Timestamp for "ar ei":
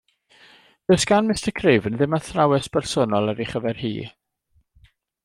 3.35-3.51